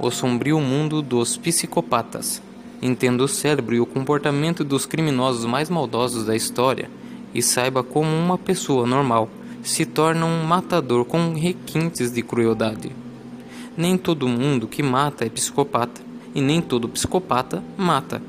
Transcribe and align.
o 0.00 0.10
sombrio 0.10 0.60
mundo 0.60 1.02
dos 1.02 1.36
psicopatas. 1.36 2.40
Entenda 2.80 3.24
o 3.24 3.28
cérebro 3.28 3.74
e 3.74 3.80
o 3.80 3.86
comportamento 3.86 4.62
dos 4.62 4.86
criminosos 4.86 5.44
mais 5.44 5.68
maldosos 5.68 6.24
da 6.24 6.36
história 6.36 6.88
e 7.34 7.42
saiba 7.42 7.82
como 7.82 8.08
uma 8.08 8.38
pessoa 8.38 8.86
normal 8.86 9.28
se 9.62 9.84
torna 9.84 10.24
um 10.24 10.44
matador 10.44 11.04
com 11.04 11.34
requintes 11.34 12.12
de 12.12 12.22
crueldade. 12.22 12.92
Nem 13.76 13.98
todo 13.98 14.28
mundo 14.28 14.68
que 14.68 14.82
mata 14.82 15.24
é 15.24 15.28
psicopata 15.28 16.00
e 16.34 16.40
nem 16.40 16.60
todo 16.60 16.88
psicopata 16.88 17.62
mata. 17.76 18.22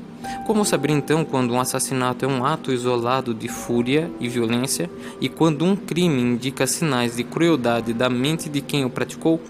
Como 0.46 0.64
saber 0.64 0.90
então 0.90 1.24
quando 1.24 1.54
um 1.54 1.60
assassinato 1.60 2.24
é 2.24 2.28
um 2.28 2.44
ato 2.44 2.72
isolado 2.72 3.32
de 3.32 3.48
fúria 3.48 4.10
e 4.18 4.28
violência 4.28 4.90
e 5.20 5.28
quando 5.28 5.64
um 5.64 5.76
crime 5.76 6.20
indica 6.20 6.66
sinais 6.66 7.16
de 7.16 7.24
crueldade 7.24 7.92
da 7.92 8.10
mente 8.10 8.48
de 8.48 8.60
quem 8.60 8.84
o 8.84 8.90
praticou? 8.90 9.40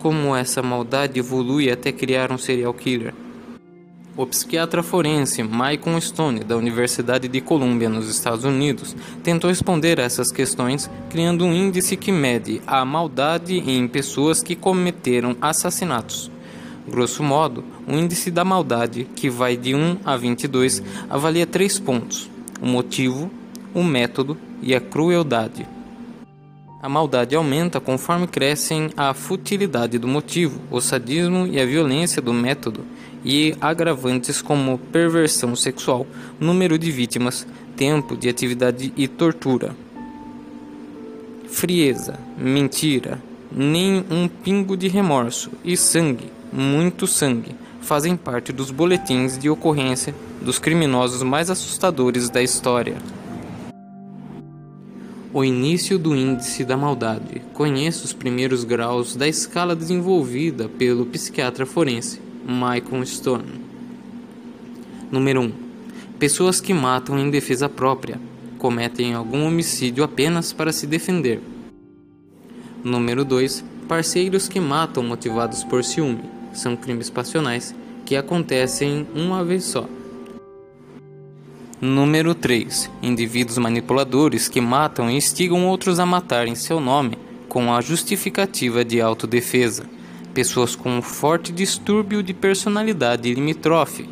Como 0.00 0.34
essa 0.34 0.62
maldade 0.62 1.18
evolui 1.18 1.70
até 1.70 1.92
criar 1.92 2.32
um 2.32 2.38
serial 2.38 2.72
killer? 2.72 3.12
O 4.16 4.24
psiquiatra 4.24 4.82
forense 4.82 5.42
Michael 5.42 6.00
Stone, 6.00 6.40
da 6.40 6.56
Universidade 6.56 7.28
de 7.28 7.38
Columbia, 7.42 7.86
nos 7.86 8.08
Estados 8.08 8.46
Unidos, 8.46 8.96
tentou 9.22 9.50
responder 9.50 10.00
a 10.00 10.04
essas 10.04 10.32
questões 10.32 10.90
criando 11.10 11.44
um 11.44 11.52
índice 11.52 11.98
que 11.98 12.10
mede 12.10 12.62
a 12.66 12.82
maldade 12.82 13.58
em 13.58 13.86
pessoas 13.86 14.42
que 14.42 14.56
cometeram 14.56 15.36
assassinatos. 15.38 16.30
Grosso 16.88 17.22
modo, 17.22 17.62
o 17.86 17.92
índice 17.92 18.30
da 18.30 18.42
maldade, 18.42 19.06
que 19.14 19.28
vai 19.28 19.54
de 19.54 19.74
1 19.74 19.98
a 20.02 20.16
22, 20.16 20.82
avalia 21.10 21.46
três 21.46 21.78
pontos: 21.78 22.30
o 22.58 22.64
motivo, 22.64 23.30
o 23.74 23.84
método 23.84 24.38
e 24.62 24.74
a 24.74 24.80
crueldade. 24.80 25.66
A 26.82 26.88
maldade 26.88 27.36
aumenta 27.36 27.78
conforme 27.78 28.26
crescem 28.26 28.90
a 28.96 29.12
futilidade 29.12 29.98
do 29.98 30.08
motivo, 30.08 30.62
o 30.70 30.80
sadismo 30.80 31.46
e 31.46 31.60
a 31.60 31.66
violência 31.66 32.22
do 32.22 32.32
método, 32.32 32.84
e 33.22 33.54
agravantes 33.60 34.40
como 34.40 34.78
perversão 34.78 35.54
sexual, 35.54 36.06
número 36.40 36.78
de 36.78 36.90
vítimas, 36.90 37.46
tempo 37.76 38.16
de 38.16 38.30
atividade 38.30 38.94
e 38.96 39.06
tortura. 39.06 39.76
Frieza, 41.50 42.18
mentira, 42.38 43.20
nem 43.52 44.02
um 44.10 44.26
pingo 44.26 44.74
de 44.74 44.88
remorso 44.88 45.50
e 45.62 45.76
sangue, 45.76 46.32
muito 46.50 47.06
sangue, 47.06 47.54
fazem 47.82 48.16
parte 48.16 48.54
dos 48.54 48.70
boletins 48.70 49.36
de 49.36 49.50
ocorrência 49.50 50.14
dos 50.40 50.58
criminosos 50.58 51.22
mais 51.22 51.50
assustadores 51.50 52.30
da 52.30 52.42
história. 52.42 52.96
O 55.32 55.44
início 55.44 55.96
do 55.96 56.12
índice 56.12 56.64
da 56.64 56.76
maldade. 56.76 57.40
Conheça 57.54 58.04
os 58.04 58.12
primeiros 58.12 58.64
graus 58.64 59.14
da 59.14 59.28
escala 59.28 59.76
desenvolvida 59.76 60.68
pelo 60.68 61.06
psiquiatra 61.06 61.64
forense 61.64 62.20
Michael 62.44 63.06
Stone. 63.06 63.60
Número 65.08 65.42
1. 65.42 65.52
Pessoas 66.18 66.60
que 66.60 66.74
matam 66.74 67.16
em 67.16 67.30
defesa 67.30 67.68
própria, 67.68 68.20
cometem 68.58 69.14
algum 69.14 69.46
homicídio 69.46 70.02
apenas 70.02 70.52
para 70.52 70.72
se 70.72 70.84
defender. 70.84 71.40
Número 72.82 73.24
2. 73.24 73.64
Parceiros 73.86 74.48
que 74.48 74.58
matam 74.58 75.04
motivados 75.04 75.62
por 75.62 75.84
ciúme, 75.84 76.24
são 76.52 76.74
crimes 76.74 77.08
passionais 77.08 77.72
que 78.04 78.16
acontecem 78.16 79.06
uma 79.14 79.44
vez 79.44 79.62
só. 79.62 79.88
Número 81.82 82.34
3. 82.34 82.90
Indivíduos 83.00 83.56
manipuladores 83.56 84.50
que 84.50 84.60
matam 84.60 85.10
e 85.10 85.16
instigam 85.16 85.66
outros 85.66 85.98
a 85.98 86.04
matar 86.04 86.46
em 86.46 86.54
seu 86.54 86.78
nome 86.78 87.16
com 87.48 87.72
a 87.72 87.80
justificativa 87.80 88.84
de 88.84 89.00
autodefesa. 89.00 89.86
Pessoas 90.34 90.76
com 90.76 90.98
um 90.98 91.00
forte 91.00 91.50
distúrbio 91.50 92.22
de 92.22 92.34
personalidade 92.34 93.32
limítrofe 93.32 94.06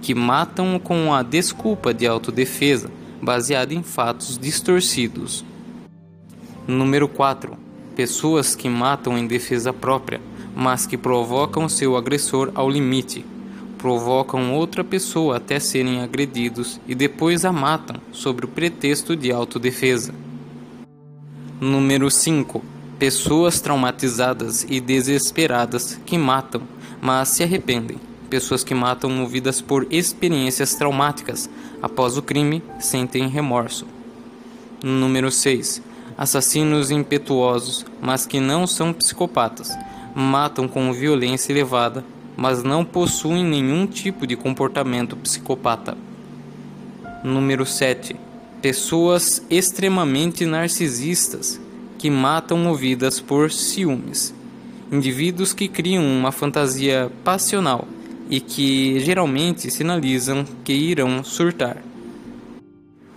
que 0.00 0.16
matam 0.16 0.80
com 0.80 1.14
a 1.14 1.22
desculpa 1.22 1.94
de 1.94 2.08
autodefesa, 2.08 2.90
baseada 3.22 3.72
em 3.72 3.84
fatos 3.84 4.36
distorcidos. 4.36 5.44
Número 6.66 7.06
4. 7.06 7.56
Pessoas 7.94 8.56
que 8.56 8.68
matam 8.68 9.16
em 9.16 9.28
defesa 9.28 9.72
própria, 9.72 10.20
mas 10.56 10.86
que 10.86 10.96
provocam 10.96 11.68
seu 11.68 11.96
agressor 11.96 12.50
ao 12.52 12.68
limite 12.68 13.24
provocam 13.82 14.54
outra 14.54 14.84
pessoa 14.84 15.38
até 15.38 15.58
serem 15.58 16.02
agredidos 16.02 16.80
e 16.86 16.94
depois 16.94 17.44
a 17.44 17.50
matam 17.50 17.96
sob 18.12 18.44
o 18.44 18.48
pretexto 18.48 19.16
de 19.16 19.32
autodefesa. 19.32 20.14
Número 21.60 22.08
5. 22.08 22.62
Pessoas 22.96 23.60
traumatizadas 23.60 24.64
e 24.68 24.80
desesperadas 24.80 25.98
que 26.06 26.16
matam, 26.16 26.62
mas 27.00 27.30
se 27.30 27.42
arrependem. 27.42 27.98
Pessoas 28.30 28.62
que 28.62 28.72
matam 28.72 29.10
movidas 29.10 29.60
por 29.60 29.84
experiências 29.90 30.76
traumáticas 30.76 31.50
após 31.82 32.16
o 32.16 32.22
crime 32.22 32.62
sentem 32.78 33.26
remorso. 33.26 33.84
Número 34.80 35.28
6. 35.28 35.82
Assassinos 36.16 36.92
impetuosos, 36.92 37.84
mas 38.00 38.26
que 38.26 38.38
não 38.38 38.64
são 38.64 38.92
psicopatas, 38.92 39.76
matam 40.14 40.68
com 40.68 40.92
violência 40.92 41.52
elevada 41.52 42.04
mas 42.36 42.62
não 42.62 42.84
possuem 42.84 43.44
nenhum 43.44 43.86
tipo 43.86 44.26
de 44.26 44.36
comportamento 44.36 45.16
psicopata. 45.16 45.96
Número 47.22 47.64
7. 47.64 48.16
Pessoas 48.60 49.44
extremamente 49.50 50.46
narcisistas 50.46 51.60
que 51.98 52.10
matam 52.10 52.58
movidas 52.58 53.20
por 53.20 53.50
ciúmes. 53.50 54.34
Indivíduos 54.90 55.52
que 55.52 55.68
criam 55.68 56.04
uma 56.04 56.32
fantasia 56.32 57.10
passional 57.24 57.86
e 58.28 58.40
que 58.40 58.98
geralmente 59.00 59.70
sinalizam 59.70 60.44
que 60.64 60.72
irão 60.72 61.22
surtar. 61.22 61.78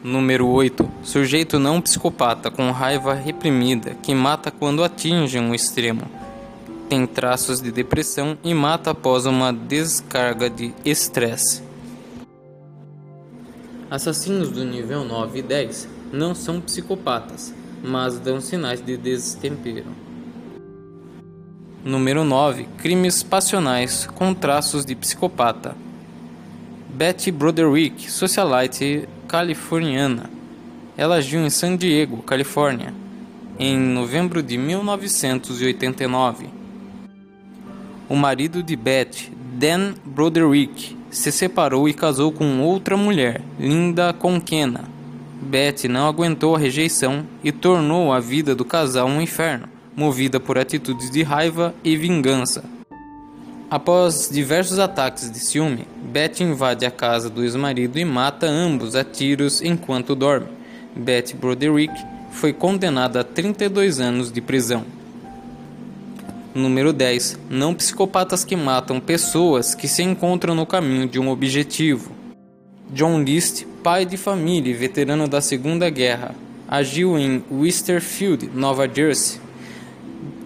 Número 0.04 0.48
8. 0.48 0.88
Sujeito 1.04 1.58
não 1.58 1.82
psicopata 1.82 2.52
com 2.52 2.70
raiva 2.70 3.14
reprimida 3.14 3.96
que 4.04 4.14
mata 4.14 4.52
quando 4.52 4.84
atinge 4.84 5.40
um 5.40 5.54
extremo 5.54 6.25
tem 6.90 7.08
traços 7.08 7.62
de 7.62 7.72
depressão 7.72 8.38
e 8.44 8.54
mata 8.54 8.92
após 8.92 9.26
uma 9.26 9.52
descarga 9.52 10.48
de 10.50 10.74
estresse. 10.84 11.64
Assassinos 13.90 14.52
do 14.52 14.64
nível 14.64 15.04
9 15.04 15.40
e 15.40 15.42
10 15.42 15.88
não 16.12 16.36
são 16.36 16.62
psicopatas, 16.62 17.54
mas 17.84 18.20
dão 18.20 18.42
sinais 18.42 18.84
de 18.84 18.98
destempero. 18.98 19.88
Número 21.84 22.24
9. 22.24 22.68
Crimes 22.78 23.22
passionais 23.22 24.08
com 24.08 24.34
traços 24.34 24.86
de 24.86 24.96
psicopata. 24.96 25.76
Betty 26.90 27.32
Broderick, 27.32 28.12
socialite 28.12 29.08
californiana. 29.28 30.30
Ela 30.98 31.18
agiu 31.18 31.42
em 31.42 31.50
San 31.50 31.76
Diego, 31.76 32.24
Califórnia, 32.24 32.94
em 33.60 33.78
novembro 33.78 34.42
de 34.42 34.58
1989. 34.58 36.65
O 38.08 38.16
marido 38.16 38.62
de 38.62 38.76
Beth, 38.76 39.32
Dan 39.58 39.96
Broderick, 40.06 40.96
se 41.10 41.32
separou 41.32 41.90
e 41.90 41.94
casou 41.94 42.32
com 42.32 42.62
outra 42.62 42.96
mulher, 42.96 43.42
Linda 43.60 44.14
Conquena. 44.14 44.84
Beth 45.42 45.88
não 45.90 46.08
aguentou 46.08 46.56
a 46.56 46.60
rejeição 46.60 47.26
e 47.44 47.52
tornou 47.52 48.14
a 48.14 48.20
vida 48.20 48.54
do 48.54 48.64
casal 48.64 49.08
um 49.08 49.20
inferno, 49.20 49.68
movida 49.96 50.40
por 50.40 50.58
atitudes 50.58 51.10
de 51.10 51.24
raiva 51.24 51.74
e 51.84 51.98
vingança. 51.98 52.64
Após 53.72 54.30
diversos 54.32 54.78
ataques 54.78 55.32
de 55.32 55.40
ciúme, 55.40 55.88
Beth 56.04 56.42
invade 56.42 56.86
a 56.86 56.92
casa 56.92 57.28
do 57.28 57.44
ex-marido 57.44 57.98
e 57.98 58.06
mata 58.06 58.46
ambos 58.46 58.96
a 58.96 59.04
tiros 59.04 59.64
enquanto 59.64 60.16
dorme. 60.16 60.50
Beth 60.96 61.34
Broderick 61.34 61.94
foi 62.30 62.54
condenada 62.54 63.22
a 63.22 63.24
32 63.24 64.00
anos 64.00 64.32
de 64.32 64.42
prisão. 64.42 64.86
Número 66.56 66.94
10. 66.94 67.38
Não 67.50 67.74
psicopatas 67.74 68.46
que 68.46 68.56
matam 68.56 69.02
pessoas 69.02 69.76
que 69.76 69.90
se 69.90 70.02
encontram 70.02 70.56
no 70.56 70.66
caminho 70.66 71.06
de 71.06 71.20
um 71.20 71.28
objetivo. 71.28 72.14
John 72.92 73.22
List, 73.24 73.66
pai 73.84 74.06
de 74.06 74.16
família 74.16 74.72
e 74.72 74.74
veterano 74.74 75.28
da 75.28 75.42
Segunda 75.42 75.90
Guerra, 75.90 76.34
agiu 76.66 77.20
em 77.20 77.44
Westerfield, 77.52 78.50
Nova 78.54 78.88
Jersey. 78.88 79.42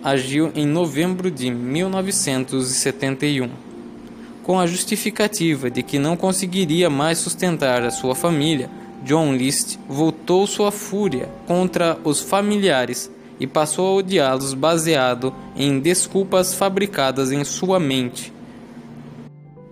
Agiu 0.04 0.52
em 0.56 0.66
novembro 0.66 1.30
de 1.30 1.52
1971. 1.52 3.48
Com 4.42 4.60
a 4.60 4.66
justificativa 4.66 5.70
de 5.70 5.84
que 5.84 6.00
não 6.00 6.18
conseguiria 6.18 6.90
mais 6.90 7.20
sustentar 7.20 7.84
a 7.84 7.92
sua 7.92 8.16
família, 8.16 8.68
John 9.04 9.36
List 9.36 9.78
voltou 9.88 10.48
sua 10.48 10.72
fúria 10.72 11.30
contra 11.46 12.00
os 12.04 12.20
familiares 12.20 13.12
e 13.40 13.48
passou 13.48 13.88
a 13.88 13.96
odiá-los 13.96 14.54
baseado 14.54 15.34
em 15.56 15.80
desculpas 15.80 16.54
fabricadas 16.54 17.32
em 17.32 17.44
sua 17.44 17.80
mente. 17.80 18.34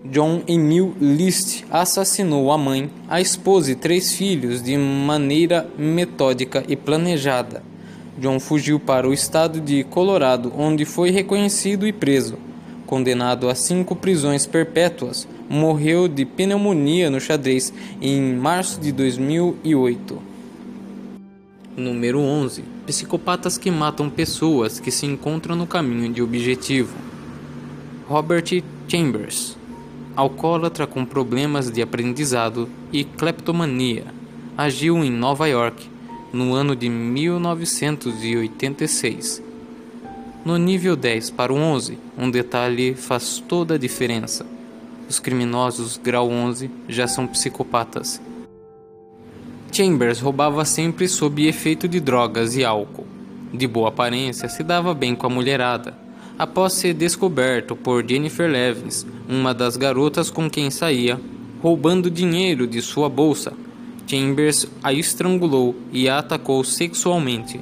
John 0.05 0.41
Emil 0.47 0.95
List 1.01 1.63
assassinou 1.69 2.51
a 2.51 2.57
mãe, 2.57 2.89
a 3.09 3.19
esposa 3.19 3.71
e 3.71 3.75
três 3.75 4.13
filhos 4.13 4.63
de 4.63 4.77
maneira 4.77 5.67
metódica 5.77 6.63
e 6.67 6.75
planejada. 6.75 7.61
John 8.17 8.39
fugiu 8.39 8.79
para 8.79 9.07
o 9.07 9.13
estado 9.13 9.59
de 9.59 9.83
Colorado, 9.83 10.51
onde 10.57 10.85
foi 10.85 11.11
reconhecido 11.11 11.85
e 11.85 11.91
preso. 11.91 12.37
condenado 12.85 13.49
a 13.49 13.55
cinco 13.55 13.97
prisões 13.97 14.45
perpétuas, 14.45 15.27
morreu 15.49 16.07
de 16.07 16.23
pneumonia 16.23 17.09
no 17.09 17.19
xadrez 17.19 17.73
em 18.01 18.33
março 18.33 18.79
de 18.79 18.93
2008. 18.93 20.36
Número 21.77 22.19
11. 22.19 22.65
Psicopatas 22.87 23.57
que 23.57 23.71
matam 23.71 24.09
pessoas 24.09 24.77
que 24.79 24.91
se 24.91 25.05
encontram 25.05 25.55
no 25.55 25.65
caminho 25.65 26.11
de 26.11 26.21
objetivo. 26.21 26.93
Robert 28.07 28.61
Chambers. 28.87 29.55
Alcoólatra 30.15 30.85
com 30.87 31.05
problemas 31.05 31.71
de 31.71 31.81
aprendizado 31.81 32.67
e 32.91 33.05
kleptomania. 33.05 34.05
Agiu 34.57 35.01
em 35.03 35.11
Nova 35.11 35.47
York 35.47 35.89
no 36.33 36.53
ano 36.53 36.75
de 36.75 36.89
1986 36.89 39.47
no 40.47 40.57
nível 40.57 40.95
10 40.95 41.31
para 41.31 41.51
o 41.51 41.57
11, 41.57 41.99
um 42.17 42.31
detalhe 42.31 42.95
faz 42.95 43.43
toda 43.49 43.75
a 43.75 43.77
diferença. 43.77 44.45
Os 45.09 45.19
criminosos 45.19 45.99
grau 46.01 46.29
11 46.29 46.71
já 46.87 47.05
são 47.05 47.27
psicopatas. 47.27 48.21
Chambers 49.71 50.19
roubava 50.19 50.65
sempre 50.65 51.07
sob 51.07 51.45
efeito 51.47 51.87
de 51.87 51.99
drogas 51.99 52.55
e 52.55 52.63
álcool. 52.63 53.05
De 53.53 53.67
boa 53.67 53.89
aparência, 53.89 54.49
se 54.49 54.63
dava 54.63 54.93
bem 54.93 55.15
com 55.15 55.27
a 55.27 55.29
mulherada. 55.29 55.97
Após 56.37 56.73
ser 56.73 56.93
descoberto 56.93 57.75
por 57.75 58.07
Jennifer 58.07 58.49
Levins, 58.49 59.05
uma 59.27 59.53
das 59.53 59.77
garotas 59.77 60.29
com 60.29 60.49
quem 60.49 60.69
saía, 60.69 61.19
roubando 61.61 62.11
dinheiro 62.11 62.67
de 62.67 62.81
sua 62.81 63.09
bolsa, 63.09 63.53
Chambers 64.05 64.65
a 64.81 64.93
estrangulou 64.93 65.75
e 65.91 66.07
a 66.07 66.19
atacou 66.19 66.63
sexualmente. 66.63 67.59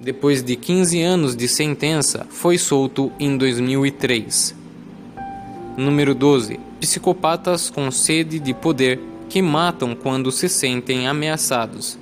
Depois 0.00 0.42
de 0.42 0.56
15 0.56 1.00
anos 1.00 1.36
de 1.36 1.48
sentença, 1.48 2.26
foi 2.30 2.58
solto 2.58 3.10
em 3.18 3.36
2003. 3.36 4.54
Número 5.76 6.14
12. 6.14 6.60
Psicopatas 6.80 7.70
com 7.70 7.90
sede 7.90 8.38
de 8.38 8.52
poder 8.52 9.00
que 9.32 9.40
matam 9.40 9.94
quando 9.94 10.30
se 10.30 10.46
sentem 10.46 11.08
ameaçados. 11.08 11.98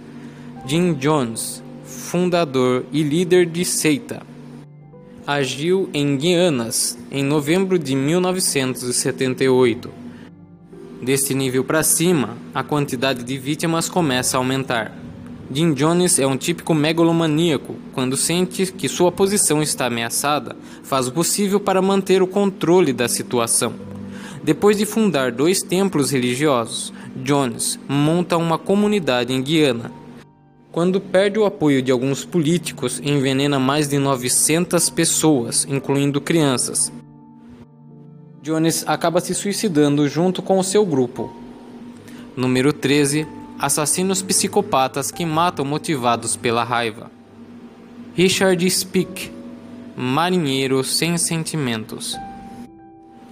Jim 0.67 0.95
Jones, 0.95 1.63
fundador 1.85 2.85
e 2.91 3.05
líder 3.05 3.47
de 3.47 3.65
seita, 3.65 4.21
agiu 5.25 5.89
em 5.95 6.17
Guianas 6.17 6.99
em 7.09 7.23
novembro 7.23 7.79
de 7.79 7.95
1978. 7.95 9.89
Deste 11.01 11.33
nível 11.33 11.63
para 11.63 11.85
cima, 11.85 12.37
a 12.53 12.65
quantidade 12.65 13.23
de 13.23 13.39
vítimas 13.39 13.89
começa 13.89 14.37
a 14.37 14.41
aumentar. 14.41 14.93
Jim 15.53 15.73
Jones 15.73 16.19
é 16.19 16.27
um 16.27 16.37
típico 16.37 16.75
megalomaníaco. 16.75 17.77
Quando 17.93 18.17
sente 18.17 18.73
que 18.73 18.89
sua 18.89 19.13
posição 19.13 19.63
está 19.63 19.87
ameaçada, 19.87 20.57
faz 20.83 21.07
o 21.07 21.13
possível 21.13 21.61
para 21.61 21.81
manter 21.81 22.23
o 22.23 22.27
controle 22.27 22.93
da 22.93 23.07
situação. 23.07 23.89
Depois 24.43 24.79
de 24.79 24.87
fundar 24.87 25.31
dois 25.31 25.63
templos 25.63 26.11
religiosos, 26.11 26.93
Jones 27.21 27.79
monta 27.89 28.37
uma 28.37 28.59
comunidade 28.59 29.33
em 29.33 29.43
Guiana. 29.43 29.93
Quando 30.73 31.01
perde 31.01 31.39
o 31.39 31.45
apoio 31.45 31.83
de 31.83 31.93
alguns 31.93 32.25
políticos, 32.25 33.01
envenena 33.05 33.59
mais 33.59 33.89
de 33.89 33.99
900 33.99 34.91
pessoas, 34.91 35.67
incluindo 35.69 36.21
crianças. 36.21 36.93
Jones 38.43 38.85
acaba 38.87 39.21
se 39.21 39.35
suicidando 39.35 40.09
junto 40.09 40.43
com 40.43 40.59
o 40.59 40.65
seu 40.65 40.87
grupo. 40.87 41.33
Número 42.37 42.73
13 42.73 43.27
assassinos 43.59 44.23
psicopatas 44.23 45.11
que 45.11 45.27
matam 45.27 45.65
motivados 45.65 46.35
pela 46.35 46.65
raiva. 46.65 47.11
Richard 48.15 48.69
Speak, 48.71 49.31
marinheiro 49.95 50.83
sem 50.83 51.19
sentimentos. 51.19 52.17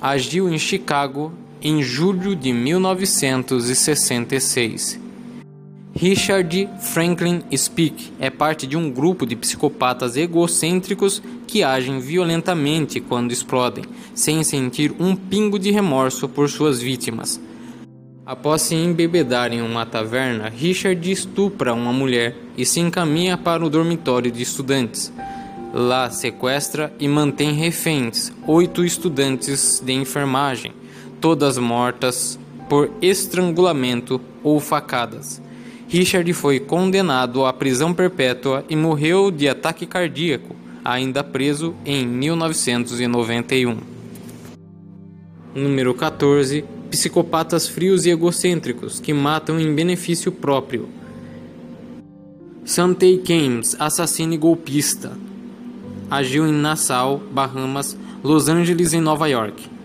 Agiu 0.00 0.52
em 0.52 0.58
Chicago 0.58 1.32
em 1.62 1.82
julho 1.82 2.36
de 2.36 2.52
1966. 2.52 5.00
Richard 5.94 6.68
Franklin 6.80 7.42
Speak 7.56 8.12
é 8.20 8.28
parte 8.30 8.66
de 8.66 8.76
um 8.76 8.90
grupo 8.90 9.24
de 9.26 9.34
psicopatas 9.34 10.14
egocêntricos 10.16 11.22
que 11.46 11.62
agem 11.64 11.98
violentamente 11.98 13.00
quando 13.00 13.32
explodem, 13.32 13.84
sem 14.14 14.44
sentir 14.44 14.94
um 15.00 15.16
pingo 15.16 15.58
de 15.58 15.72
remorso 15.72 16.28
por 16.28 16.48
suas 16.48 16.80
vítimas. 16.80 17.40
Após 18.24 18.62
se 18.62 18.74
embebedar 18.74 19.52
em 19.52 19.60
uma 19.62 19.84
taverna, 19.86 20.48
Richard 20.50 21.10
estupra 21.10 21.74
uma 21.74 21.92
mulher 21.92 22.36
e 22.56 22.64
se 22.66 22.78
encaminha 22.78 23.36
para 23.38 23.64
o 23.64 23.70
dormitório 23.70 24.30
de 24.30 24.42
estudantes. 24.42 25.12
Lá 25.72 26.10
sequestra 26.10 26.92
e 27.00 27.08
mantém 27.08 27.54
reféns 27.54 28.30
oito 28.46 28.84
estudantes 28.84 29.82
de 29.84 29.94
enfermagem, 29.94 30.72
todas 31.20 31.58
mortas 31.58 32.38
por 32.68 32.90
estrangulamento 33.00 34.20
ou 34.42 34.60
facadas. 34.60 35.40
Richard 35.88 36.30
foi 36.34 36.60
condenado 36.60 37.46
à 37.46 37.52
prisão 37.52 37.94
perpétua 37.94 38.64
e 38.68 38.76
morreu 38.76 39.30
de 39.30 39.48
ataque 39.48 39.86
cardíaco, 39.86 40.54
ainda 40.84 41.24
preso 41.24 41.74
em 41.84 42.06
1991. 42.06 43.78
Número 45.54 45.94
14 45.94 46.64
psicopatas 46.90 47.66
frios 47.66 48.06
e 48.06 48.10
egocêntricos 48.10 49.00
que 49.00 49.12
matam 49.12 49.58
em 49.58 49.74
benefício 49.74 50.30
próprio. 50.30 50.88
Santei 52.64 53.22
Games, 53.26 53.74
assassino 53.78 54.34
e 54.34 54.36
golpista. 54.36 55.12
Agiu 56.10 56.46
em 56.46 56.52
Nassau, 56.52 57.18
Bahamas, 57.32 57.96
Los 58.22 58.48
Angeles 58.48 58.92
e 58.92 59.00
Nova 59.00 59.26
York. 59.26 59.77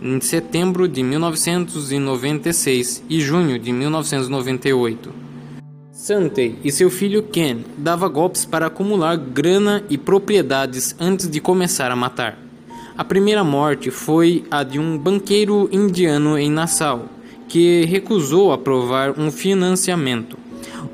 Em 0.00 0.20
setembro 0.20 0.86
de 0.86 1.02
1996 1.02 3.02
e 3.10 3.20
junho 3.20 3.58
de 3.58 3.72
1998. 3.72 5.12
Santei 5.90 6.56
e 6.62 6.70
seu 6.70 6.88
filho 6.88 7.24
Ken 7.24 7.64
dava 7.76 8.06
golpes 8.06 8.44
para 8.44 8.66
acumular 8.66 9.16
grana 9.16 9.82
e 9.90 9.98
propriedades 9.98 10.94
antes 11.00 11.28
de 11.28 11.40
começar 11.40 11.90
a 11.90 11.96
matar. 11.96 12.38
A 12.96 13.04
primeira 13.04 13.42
morte 13.42 13.90
foi 13.90 14.44
a 14.48 14.62
de 14.62 14.78
um 14.78 14.96
banqueiro 14.96 15.68
indiano 15.72 16.38
em 16.38 16.48
Nassau, 16.48 17.06
que 17.48 17.84
recusou 17.86 18.52
aprovar 18.52 19.18
um 19.18 19.32
financiamento. 19.32 20.38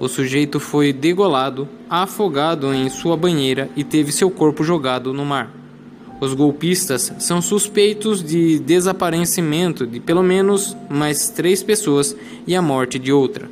O 0.01 0.09
sujeito 0.09 0.59
foi 0.59 0.95
degolado, 0.95 1.69
afogado 1.91 2.73
em 2.73 2.89
sua 2.89 3.19
banheira 3.19 3.69
e 3.77 3.85
teve 3.85 4.11
seu 4.11 4.31
corpo 4.31 4.65
jogado 4.65 5.13
no 5.13 5.27
mar. 5.27 5.64
Os 6.21 6.33
golpistas 6.33 7.13
são 7.19 7.43
suspeitos 7.43 8.23
de 8.23 8.59
desaparecimento 8.59 9.87
de 9.87 9.99
pelo 10.01 10.23
menos 10.23 10.77
mais 10.89 11.29
três 11.29 11.63
pessoas 11.63 12.17
e 12.47 12.55
a 12.55 12.63
morte 12.63 12.99
de 12.99 13.13
outra. 13.13 13.51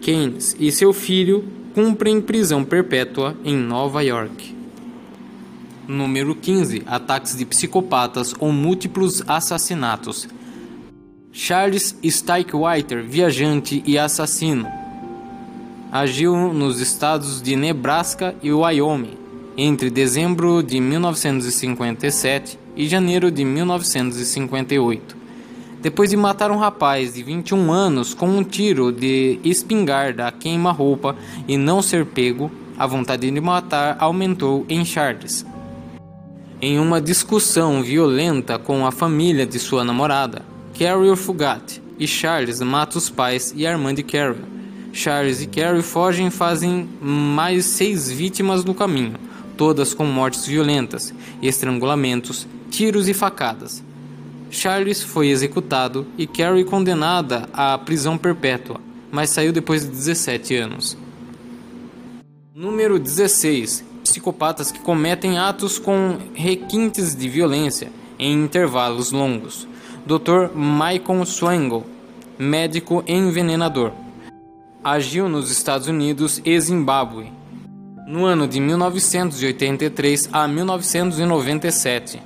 Keynes 0.00 0.56
e 0.58 0.72
seu 0.72 0.92
filho 0.92 1.44
cumprem 1.74 2.20
prisão 2.20 2.64
perpétua 2.64 3.36
em 3.44 3.56
Nova 3.56 4.02
York. 4.02 4.56
Número 5.86 6.34
15. 6.34 6.82
Ataques 6.86 7.36
de 7.36 7.44
psicopatas 7.44 8.34
ou 8.38 8.50
múltiplos 8.50 9.22
assassinatos. 9.26 10.28
Charles 11.32 11.96
Steichwiter, 12.02 13.04
viajante 13.04 13.82
e 13.86 13.98
assassino. 13.98 14.66
Agiu 15.92 16.52
nos 16.52 16.80
estados 16.80 17.40
de 17.40 17.54
Nebraska 17.56 18.34
e 18.42 18.52
Wyoming 18.52 19.27
entre 19.58 19.90
dezembro 19.90 20.62
de 20.62 20.80
1957 20.80 22.58
e 22.76 22.88
janeiro 22.88 23.30
de 23.30 23.44
1958. 23.44 25.16
Depois 25.82 26.08
de 26.08 26.16
matar 26.16 26.50
um 26.50 26.56
rapaz 26.56 27.12
de 27.14 27.22
21 27.22 27.70
anos 27.70 28.14
com 28.14 28.28
um 28.28 28.42
tiro 28.42 28.90
de 28.90 29.38
espingarda 29.44 30.28
a 30.28 30.32
queima-roupa 30.32 31.14
e 31.46 31.58
não 31.58 31.82
ser 31.82 32.06
pego, 32.06 32.50
a 32.78 32.86
vontade 32.86 33.30
de 33.30 33.40
matar 33.40 33.96
aumentou 33.98 34.64
em 34.68 34.84
Charles 34.84 35.44
em 36.60 36.78
uma 36.78 37.00
discussão 37.00 37.82
violenta 37.82 38.58
com 38.58 38.84
a 38.84 38.90
família 38.90 39.46
de 39.46 39.58
sua 39.58 39.84
namorada. 39.84 40.42
Carrie 40.76 41.14
Fugate 41.16 41.82
e 41.98 42.06
Charles 42.06 42.60
matam 42.60 42.98
os 42.98 43.08
pais 43.08 43.52
e 43.56 43.66
a 43.66 43.70
irmã 43.70 43.94
de 43.94 44.02
Carrie. 44.02 44.44
Charles 44.92 45.40
e 45.40 45.46
Carrie 45.46 45.82
fogem 45.82 46.26
e 46.26 46.30
fazem 46.30 46.88
mais 47.00 47.64
seis 47.64 48.10
vítimas 48.10 48.64
no 48.64 48.74
caminho, 48.74 49.14
todas 49.58 49.92
com 49.92 50.06
mortes 50.06 50.46
violentas, 50.46 51.12
estrangulamentos, 51.42 52.46
tiros 52.70 53.08
e 53.08 53.12
facadas. 53.12 53.82
Charles 54.50 55.02
foi 55.02 55.28
executado 55.28 56.06
e 56.16 56.26
Carrie 56.26 56.64
condenada 56.64 57.48
à 57.52 57.76
prisão 57.76 58.16
perpétua, 58.16 58.80
mas 59.10 59.30
saiu 59.30 59.52
depois 59.52 59.82
de 59.82 59.90
17 59.90 60.54
anos. 60.54 60.96
Número 62.54 62.98
16 62.98 63.84
psicopatas 64.04 64.70
que 64.70 64.78
cometem 64.78 65.38
atos 65.38 65.78
com 65.78 66.16
requintes 66.32 67.14
de 67.14 67.28
violência 67.28 67.92
em 68.18 68.32
intervalos 68.44 69.10
longos. 69.10 69.68
Dr. 70.06 70.56
Michael 70.56 71.26
Swangle, 71.26 71.84
médico 72.38 73.04
envenenador, 73.06 73.92
agiu 74.82 75.28
nos 75.28 75.50
Estados 75.50 75.88
Unidos 75.88 76.40
e 76.44 76.58
Zimbábue 76.58 77.37
no 78.08 78.24
ano 78.24 78.48
de 78.48 78.58
1983 78.58 80.30
a 80.32 80.48
1997. 80.48 82.18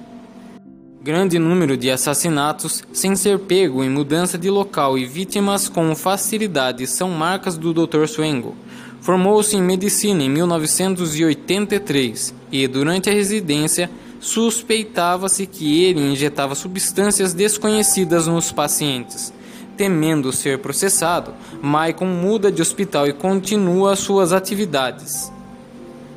Grande 1.02 1.40
número 1.40 1.76
de 1.76 1.90
assassinatos 1.90 2.84
sem 2.92 3.16
ser 3.16 3.40
pego 3.40 3.82
em 3.82 3.90
mudança 3.90 4.38
de 4.38 4.48
local 4.48 4.96
e 4.96 5.04
vítimas 5.04 5.68
com 5.68 5.92
facilidade 5.96 6.86
são 6.86 7.10
marcas 7.10 7.58
do 7.58 7.74
Dr. 7.74 8.06
Swengo. 8.06 8.54
Formou-se 9.00 9.56
em 9.56 9.62
medicina 9.62 10.22
em 10.22 10.30
1983 10.30 12.32
e, 12.52 12.68
durante 12.68 13.10
a 13.10 13.12
residência, 13.12 13.90
suspeitava-se 14.20 15.48
que 15.48 15.82
ele 15.82 16.12
injetava 16.12 16.54
substâncias 16.54 17.34
desconhecidas 17.34 18.28
nos 18.28 18.52
pacientes. 18.52 19.32
Temendo 19.76 20.30
ser 20.30 20.58
processado, 20.58 21.34
Michael 21.60 22.06
muda 22.06 22.52
de 22.52 22.62
hospital 22.62 23.08
e 23.08 23.12
continua 23.12 23.96
suas 23.96 24.32
atividades. 24.32 25.31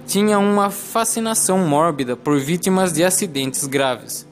Tinha 0.08 0.38
uma 0.38 0.70
fascinação 0.70 1.58
mórbida 1.58 2.16
por 2.16 2.40
vítimas 2.40 2.94
de 2.94 3.04
acidentes 3.04 3.66
graves. 3.66 4.26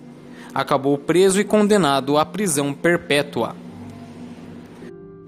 Acabou 0.53 0.98
preso 0.98 1.42
e 1.42 1.44
condenado 1.44 2.18
à 2.18 2.25
prisão 2.25 2.74
perpétua. 2.74 3.56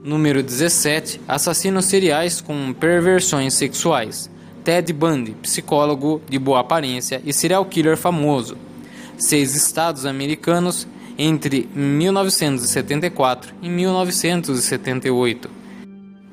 Número 0.03 0.43
17. 0.43 1.19
Assassinos 1.27 1.85
seriais 1.85 2.41
com 2.41 2.71
perversões 2.73 3.55
sexuais. 3.55 4.29
Ted 4.63 4.93
Bundy, 4.93 5.31
psicólogo 5.41 6.21
de 6.29 6.37
boa 6.37 6.59
aparência 6.59 7.21
e 7.25 7.33
serial 7.33 7.65
killer 7.65 7.97
famoso. 7.97 8.55
Seis 9.17 9.55
estados 9.55 10.05
americanos 10.05 10.87
entre 11.17 11.67
1974 11.73 13.51
e 13.63 13.69
1978. 13.69 15.64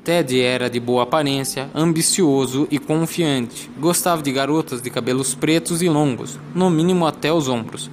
Ted 0.03 0.41
era 0.41 0.69
de 0.69 0.79
boa 0.79 1.03
aparência, 1.03 1.69
ambicioso 1.73 2.67
e 2.69 2.77
confiante. 2.77 3.71
Gostava 3.79 4.21
de 4.21 4.31
garotas 4.31 4.81
de 4.81 4.89
cabelos 4.89 5.33
pretos 5.33 5.81
e 5.81 5.87
longos, 5.87 6.37
no 6.53 6.69
mínimo 6.69 7.05
até 7.05 7.31
os 7.31 7.47
ombros 7.47 7.89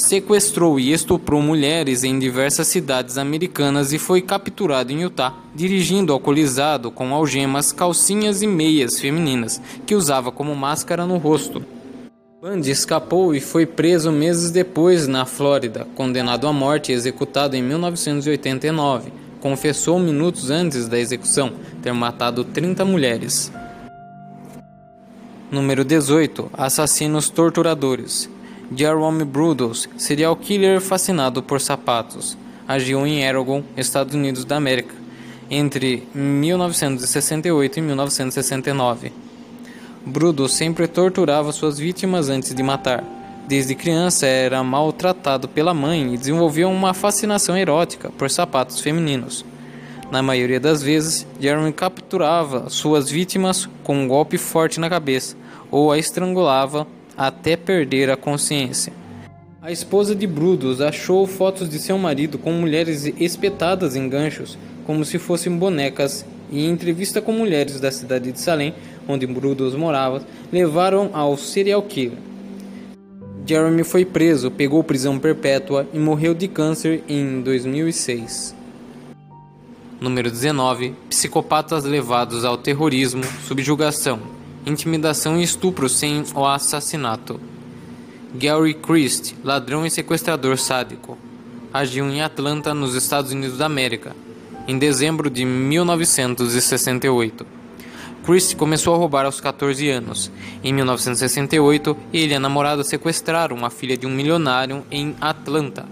sequestrou 0.00 0.80
e 0.80 0.92
estuprou 0.92 1.42
mulheres 1.42 2.04
em 2.04 2.18
diversas 2.18 2.66
cidades 2.68 3.18
americanas 3.18 3.92
e 3.92 3.98
foi 3.98 4.22
capturado 4.22 4.92
em 4.92 5.02
Utah, 5.02 5.34
dirigindo 5.54 6.12
alcoolizado 6.12 6.90
com 6.90 7.14
algemas, 7.14 7.72
calcinhas 7.72 8.42
e 8.42 8.46
meias 8.46 8.98
femininas, 8.98 9.60
que 9.86 9.94
usava 9.94 10.32
como 10.32 10.54
máscara 10.54 11.06
no 11.06 11.18
rosto. 11.18 11.62
Bundy 12.40 12.70
escapou 12.70 13.34
e 13.34 13.40
foi 13.40 13.66
preso 13.66 14.10
meses 14.10 14.50
depois 14.50 15.06
na 15.06 15.26
Flórida, 15.26 15.86
condenado 15.94 16.46
à 16.46 16.52
morte 16.52 16.90
e 16.90 16.94
executado 16.94 17.54
em 17.54 17.62
1989. 17.62 19.12
Confessou 19.40 19.98
minutos 19.98 20.50
antes 20.50 20.86
da 20.86 20.98
execução 20.98 21.52
ter 21.82 21.92
matado 21.92 22.44
30 22.44 22.84
mulheres. 22.84 23.50
Número 25.50 25.84
18. 25.84 26.50
Assassinos 26.52 27.30
torturadores. 27.30 28.28
Jerome 28.76 29.24
Brudos, 29.24 29.88
serial 29.96 30.36
killer 30.36 30.80
fascinado 30.80 31.42
por 31.42 31.60
sapatos, 31.60 32.38
agiu 32.68 33.04
em 33.04 33.26
Oregon, 33.28 33.64
Estados 33.76 34.14
Unidos 34.14 34.44
da 34.44 34.56
América, 34.56 34.94
entre 35.50 36.06
1968 36.14 37.78
e 37.78 37.82
1969. 37.82 39.12
Brudos 40.06 40.52
sempre 40.52 40.86
torturava 40.86 41.50
suas 41.50 41.78
vítimas 41.78 42.28
antes 42.28 42.54
de 42.54 42.62
matar. 42.62 43.19
Desde 43.48 43.74
criança 43.74 44.26
era 44.26 44.62
maltratado 44.62 45.48
pela 45.48 45.74
mãe 45.74 46.14
e 46.14 46.18
desenvolveu 46.18 46.70
uma 46.70 46.94
fascinação 46.94 47.56
erótica 47.56 48.10
por 48.10 48.30
sapatos 48.30 48.80
femininos. 48.80 49.44
Na 50.10 50.22
maioria 50.22 50.58
das 50.58 50.82
vezes, 50.82 51.26
Jeremy 51.40 51.72
capturava 51.72 52.68
suas 52.68 53.10
vítimas 53.10 53.68
com 53.84 53.96
um 53.96 54.08
golpe 54.08 54.38
forte 54.38 54.80
na 54.80 54.90
cabeça 54.90 55.36
ou 55.70 55.92
a 55.92 55.98
estrangulava 55.98 56.86
até 57.16 57.56
perder 57.56 58.10
a 58.10 58.16
consciência. 58.16 58.92
A 59.62 59.70
esposa 59.70 60.14
de 60.14 60.26
Brudos 60.26 60.80
achou 60.80 61.26
fotos 61.26 61.68
de 61.68 61.78
seu 61.78 61.98
marido 61.98 62.38
com 62.38 62.50
mulheres 62.50 63.04
espetadas 63.18 63.94
em 63.94 64.08
ganchos, 64.08 64.56
como 64.86 65.04
se 65.04 65.18
fossem 65.18 65.54
bonecas, 65.54 66.24
e 66.50 66.64
em 66.64 66.70
entrevista 66.70 67.20
com 67.20 67.32
mulheres 67.32 67.78
da 67.78 67.92
cidade 67.92 68.32
de 68.32 68.40
Salem, 68.40 68.74
onde 69.06 69.26
Brudos 69.26 69.74
morava, 69.74 70.22
levaram 70.50 71.10
ao 71.12 71.36
serial 71.36 71.82
killer. 71.82 72.18
Jeremy 73.50 73.82
foi 73.82 74.04
preso, 74.04 74.48
pegou 74.48 74.84
prisão 74.84 75.18
perpétua 75.18 75.84
e 75.92 75.98
morreu 75.98 76.34
de 76.34 76.46
câncer 76.46 77.02
em 77.08 77.40
2006. 77.40 78.54
Número 80.00 80.30
19. 80.30 80.94
Psicopatas 81.08 81.82
levados 81.82 82.44
ao 82.44 82.56
terrorismo, 82.56 83.24
subjugação, 83.48 84.20
intimidação 84.64 85.36
e 85.36 85.42
estupro 85.42 85.88
sem 85.88 86.22
o 86.32 86.46
assassinato. 86.46 87.40
Gary 88.32 88.72
Christ, 88.72 89.34
ladrão 89.42 89.84
e 89.84 89.90
sequestrador 89.90 90.56
sádico, 90.56 91.18
agiu 91.72 92.08
em 92.08 92.22
Atlanta, 92.22 92.72
nos 92.72 92.94
Estados 92.94 93.32
Unidos 93.32 93.58
da 93.58 93.66
América, 93.66 94.14
em 94.68 94.78
dezembro 94.78 95.28
de 95.28 95.44
1968. 95.44 97.44
Christ 98.24 98.56
começou 98.56 98.94
a 98.94 98.98
roubar 98.98 99.24
aos 99.26 99.40
14 99.40 99.88
anos. 99.88 100.30
Em 100.62 100.72
1968, 100.72 101.96
ele 102.12 102.32
e 102.32 102.36
a 102.36 102.40
namorada 102.40 102.84
sequestraram 102.84 103.64
a 103.64 103.70
filha 103.70 103.96
de 103.96 104.06
um 104.06 104.10
milionário 104.10 104.84
em 104.90 105.16
Atlanta. 105.20 105.86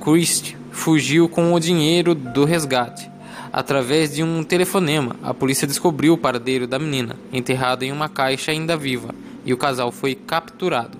Christ 0.00 0.54
fugiu 0.70 1.28
com 1.28 1.52
o 1.52 1.60
dinheiro 1.60 2.14
do 2.14 2.44
resgate 2.44 3.10
Através 3.56 4.14
de 4.14 4.22
um 4.22 4.44
telefonema, 4.44 5.16
a 5.22 5.32
polícia 5.32 5.66
descobriu 5.66 6.12
o 6.12 6.18
paradeiro 6.18 6.66
da 6.66 6.78
menina, 6.78 7.16
enterrada 7.32 7.86
em 7.86 7.90
uma 7.90 8.06
caixa 8.06 8.52
ainda 8.52 8.76
viva, 8.76 9.14
e 9.46 9.54
o 9.54 9.56
casal 9.56 9.90
foi 9.90 10.14
capturado. 10.14 10.98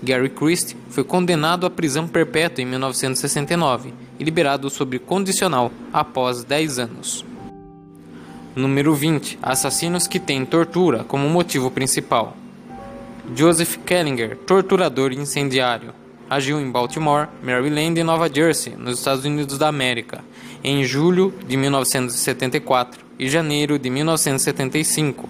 Gary 0.00 0.28
Christie 0.28 0.76
foi 0.88 1.02
condenado 1.02 1.66
à 1.66 1.70
prisão 1.70 2.06
perpétua 2.06 2.62
em 2.62 2.66
1969 2.66 3.92
e 4.20 4.22
liberado 4.22 4.70
sob 4.70 5.00
condicional 5.00 5.72
após 5.92 6.44
10 6.44 6.78
anos. 6.78 7.24
Número 8.56 8.94
20. 8.94 9.40
Assassinos 9.42 10.06
que 10.06 10.20
têm 10.20 10.44
tortura 10.46 11.02
como 11.02 11.28
motivo 11.28 11.72
principal. 11.72 12.36
Joseph 13.34 13.78
Kellinger, 13.84 14.36
torturador 14.36 15.12
incendiário, 15.12 15.92
agiu 16.30 16.60
em 16.60 16.70
Baltimore, 16.70 17.26
Maryland 17.42 17.98
e 17.98 18.04
Nova 18.04 18.32
Jersey, 18.32 18.76
nos 18.76 18.98
Estados 18.98 19.24
Unidos 19.24 19.58
da 19.58 19.66
América, 19.66 20.22
em 20.62 20.84
julho 20.84 21.34
de 21.48 21.56
1974 21.56 23.04
e 23.18 23.28
janeiro 23.28 23.76
de 23.76 23.90
1975. 23.90 25.28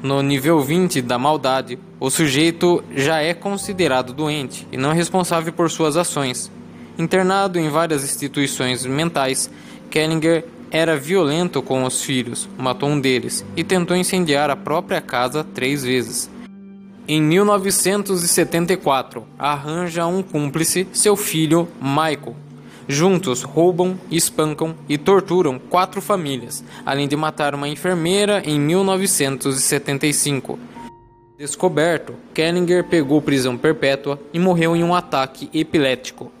No 0.00 0.22
nível 0.22 0.60
20 0.60 1.02
da 1.02 1.18
maldade, 1.18 1.80
o 1.98 2.10
sujeito 2.10 2.84
já 2.94 3.20
é 3.20 3.34
considerado 3.34 4.12
doente 4.12 4.68
e 4.70 4.76
não 4.76 4.92
responsável 4.92 5.52
por 5.52 5.68
suas 5.68 5.96
ações. 5.96 6.48
Internado 6.96 7.58
em 7.58 7.68
várias 7.68 8.04
instituições 8.04 8.86
mentais, 8.86 9.50
Kellinger 9.90 10.44
era 10.72 10.96
violento 10.96 11.62
com 11.62 11.84
os 11.84 12.02
filhos, 12.02 12.48
matou 12.58 12.88
um 12.88 12.98
deles 12.98 13.44
e 13.54 13.62
tentou 13.62 13.96
incendiar 13.96 14.50
a 14.50 14.56
própria 14.56 15.00
casa 15.00 15.44
três 15.44 15.84
vezes. 15.84 16.28
Em 17.06 17.22
1974, 17.22 19.24
arranja 19.38 20.04
um 20.06 20.22
cúmplice, 20.22 20.88
seu 20.92 21.14
filho 21.14 21.68
Michael, 21.80 22.34
Juntos 22.88 23.42
roubam, 23.42 23.98
espancam 24.10 24.74
e 24.88 24.98
torturam 24.98 25.56
quatro 25.58 26.02
famílias, 26.02 26.64
além 26.84 27.06
de 27.06 27.16
matar 27.16 27.54
uma 27.54 27.68
enfermeira 27.68 28.42
em 28.44 28.58
1975. 28.58 30.58
Descoberto, 31.38 32.14
Kellinger 32.34 32.82
pegou 32.84 33.22
prisão 33.22 33.56
perpétua 33.56 34.20
e 34.32 34.38
morreu 34.38 34.76
em 34.76 34.82
um 34.82 34.94
ataque 34.94 35.48
epilético. 35.54 36.32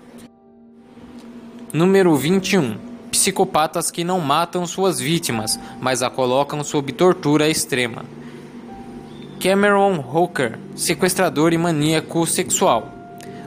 Número 1.72 2.14
21. 2.16 2.91
Psicopatas 3.12 3.88
que 3.90 4.02
não 4.02 4.18
matam 4.18 4.66
suas 4.66 4.98
vítimas, 4.98 5.60
mas 5.80 6.02
a 6.02 6.08
colocam 6.08 6.64
sob 6.64 6.90
tortura 6.92 7.46
extrema. 7.48 8.06
Cameron 9.38 9.98
Hooker, 9.98 10.58
sequestrador 10.74 11.52
e 11.52 11.58
maníaco 11.58 12.26
sexual, 12.26 12.90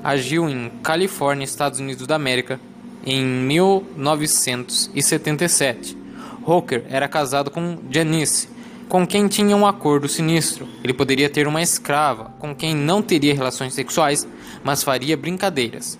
agiu 0.03 0.47
em 0.47 0.69
Califórnia, 0.83 1.43
Estados 1.43 1.79
Unidos 1.79 2.05
da 2.05 2.13
América, 2.15 2.59
em 3.03 3.25
1977. 3.25 5.97
Hooker 6.45 6.85
era 6.87 7.07
casado 7.07 7.49
com 7.49 7.79
Janice, 7.89 8.47
com 8.87 9.07
quem 9.07 9.27
tinha 9.27 9.57
um 9.57 9.65
acordo 9.65 10.07
sinistro. 10.07 10.67
Ele 10.83 10.93
poderia 10.93 11.27
ter 11.27 11.47
uma 11.47 11.63
escrava, 11.63 12.31
com 12.37 12.53
quem 12.53 12.75
não 12.75 13.01
teria 13.01 13.33
relações 13.33 13.73
sexuais, 13.73 14.27
mas 14.63 14.83
faria 14.83 15.17
brincadeiras. 15.17 15.97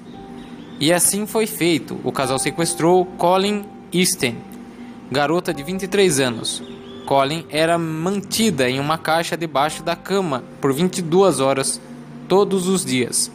E 0.79 0.91
assim 0.91 1.25
foi 1.25 1.47
feito. 1.47 1.99
O 2.03 2.11
casal 2.11 2.37
sequestrou 2.37 3.05
Colin 3.17 3.65
Easton, 3.93 4.35
garota 5.11 5.53
de 5.53 5.63
23 5.63 6.19
anos. 6.19 6.61
Colin 7.05 7.45
era 7.49 7.77
mantida 7.77 8.69
em 8.69 8.79
uma 8.79 8.97
caixa 8.97 9.37
debaixo 9.37 9.83
da 9.83 9.95
cama 9.95 10.43
por 10.59 10.73
22 10.73 11.39
horas 11.39 11.79
todos 12.27 12.67
os 12.67 12.83
dias, 12.83 13.31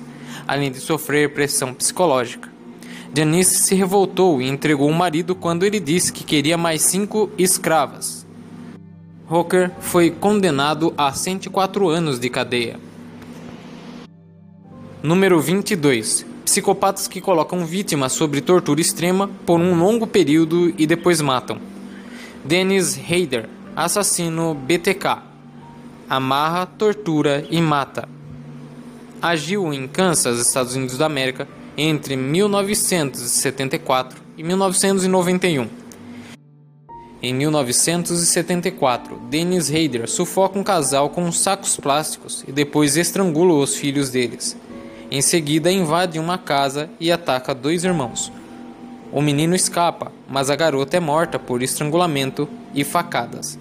além 0.47 0.71
de 0.71 0.81
sofrer 0.81 1.33
pressão 1.33 1.73
psicológica. 1.73 2.51
Janice 3.15 3.59
se 3.61 3.75
revoltou 3.75 4.41
e 4.41 4.49
entregou 4.49 4.89
o 4.89 4.95
marido 4.95 5.35
quando 5.35 5.65
ele 5.65 5.81
disse 5.81 6.13
que 6.13 6.25
queria 6.25 6.57
mais 6.57 6.83
cinco 6.83 7.31
escravas. 7.39 8.27
Hooker 9.29 9.71
foi 9.81 10.11
condenado 10.11 10.93
a 10.97 11.13
104 11.13 11.89
anos 11.89 12.19
de 12.19 12.29
cadeia. 12.29 12.79
Número 15.03 15.41
22. 15.41 16.30
Psicopatas 16.51 17.07
que 17.07 17.21
colocam 17.21 17.65
vítimas 17.65 18.13
sobre 18.13 18.41
tortura 18.41 18.81
extrema 18.81 19.31
por 19.47 19.61
um 19.61 19.79
longo 19.79 20.05
período 20.05 20.75
e 20.77 20.85
depois 20.85 21.21
matam. 21.21 21.61
Dennis 22.45 22.99
Heider, 22.99 23.49
assassino 23.77 24.53
BTK. 24.53 25.23
Amarra, 26.09 26.67
tortura 26.67 27.47
e 27.49 27.61
mata. 27.61 28.09
Agiu 29.23 29.73
em 29.73 29.87
Kansas, 29.87 30.41
Estados 30.41 30.75
Unidos 30.75 30.99
da 30.99 31.07
América, 31.07 31.47
entre 31.77 32.17
1974 32.17 34.21
e 34.37 34.43
1991. 34.43 35.69
Em 37.23 37.33
1974, 37.33 39.21
Dennis 39.31 39.71
Heider 39.71 40.11
sufoca 40.11 40.59
um 40.59 40.65
casal 40.65 41.11
com 41.11 41.31
sacos 41.31 41.77
plásticos 41.77 42.43
e 42.49 42.51
depois 42.51 42.97
estrangula 42.97 43.55
os 43.55 43.77
filhos 43.77 44.11
deles. 44.11 44.57
Em 45.11 45.21
seguida, 45.21 45.73
invade 45.73 46.21
uma 46.21 46.39
casa 46.39 46.89
e 47.01 47.11
ataca 47.11 47.53
dois 47.53 47.83
irmãos. 47.83 48.31
O 49.11 49.21
menino 49.21 49.57
escapa, 49.57 50.13
mas 50.29 50.51
a 50.51 50.55
garota 50.55 50.97
é 50.97 51.01
morta 51.01 51.37
por 51.37 51.63
estrangulamento 51.63 52.49
e 52.73 52.85
facadas. 52.85 53.59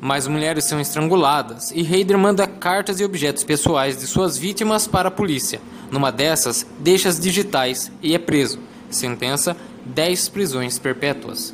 Mais 0.00 0.26
mulheres 0.26 0.64
são 0.64 0.80
estranguladas 0.80 1.70
e 1.70 1.80
Heider 1.80 2.16
manda 2.16 2.46
cartas 2.46 2.98
e 2.98 3.04
objetos 3.04 3.44
pessoais 3.44 3.98
de 3.98 4.06
suas 4.06 4.38
vítimas 4.38 4.86
para 4.86 5.08
a 5.08 5.10
polícia. 5.10 5.60
Numa 5.90 6.10
dessas, 6.10 6.66
deixa 6.78 7.10
as 7.10 7.20
digitais 7.20 7.92
e 8.02 8.14
é 8.14 8.18
preso. 8.18 8.58
Sentença: 8.88 9.54
10 9.84 10.30
prisões 10.30 10.78
perpétuas. 10.78 11.52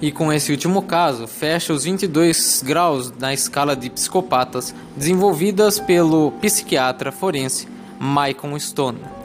E 0.00 0.12
com 0.12 0.30
esse 0.30 0.52
último 0.52 0.82
caso, 0.82 1.26
fecha 1.26 1.72
os 1.72 1.84
22 1.84 2.62
graus 2.64 3.10
na 3.18 3.32
escala 3.32 3.74
de 3.74 3.88
psicopatas 3.88 4.74
desenvolvidas 4.94 5.78
pelo 5.78 6.32
psiquiatra 6.32 7.10
forense 7.10 7.66
Michael 7.98 8.60
Stone. 8.60 9.15